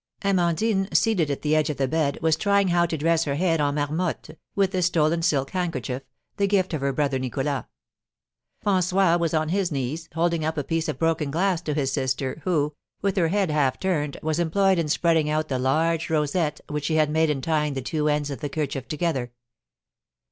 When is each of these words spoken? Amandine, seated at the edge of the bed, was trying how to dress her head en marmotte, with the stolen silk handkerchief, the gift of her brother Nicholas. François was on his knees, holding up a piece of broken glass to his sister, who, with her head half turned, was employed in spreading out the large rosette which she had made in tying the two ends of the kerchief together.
Amandine, 0.23 0.89
seated 0.93 1.29
at 1.29 1.43
the 1.43 1.55
edge 1.55 1.69
of 1.69 1.77
the 1.77 1.87
bed, 1.87 2.17
was 2.23 2.35
trying 2.35 2.69
how 2.69 2.87
to 2.87 2.97
dress 2.97 3.25
her 3.25 3.35
head 3.35 3.61
en 3.61 3.75
marmotte, 3.75 4.35
with 4.55 4.71
the 4.71 4.81
stolen 4.81 5.21
silk 5.21 5.51
handkerchief, 5.51 6.01
the 6.37 6.47
gift 6.47 6.73
of 6.73 6.81
her 6.81 6.91
brother 6.91 7.19
Nicholas. 7.19 7.65
François 8.65 9.19
was 9.19 9.35
on 9.35 9.49
his 9.49 9.71
knees, 9.71 10.09
holding 10.15 10.43
up 10.43 10.57
a 10.57 10.63
piece 10.63 10.89
of 10.89 10.97
broken 10.97 11.29
glass 11.29 11.61
to 11.61 11.75
his 11.75 11.93
sister, 11.93 12.41
who, 12.45 12.73
with 13.03 13.15
her 13.15 13.27
head 13.27 13.51
half 13.51 13.79
turned, 13.79 14.17
was 14.23 14.39
employed 14.39 14.79
in 14.79 14.87
spreading 14.89 15.29
out 15.29 15.49
the 15.49 15.59
large 15.59 16.09
rosette 16.09 16.61
which 16.67 16.85
she 16.85 16.95
had 16.95 17.11
made 17.11 17.29
in 17.29 17.39
tying 17.39 17.75
the 17.75 17.79
two 17.83 18.09
ends 18.09 18.31
of 18.31 18.39
the 18.39 18.49
kerchief 18.49 18.87
together. 18.87 19.31